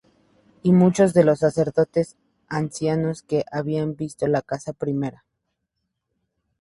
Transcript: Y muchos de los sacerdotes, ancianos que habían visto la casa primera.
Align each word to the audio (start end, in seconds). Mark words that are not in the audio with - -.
Y 0.63 0.71
muchos 0.71 1.13
de 1.13 1.23
los 1.23 1.37
sacerdotes, 1.37 2.17
ancianos 2.47 3.21
que 3.21 3.45
habían 3.51 3.95
visto 3.95 4.25
la 4.27 4.41
casa 4.41 4.73
primera. 4.73 5.25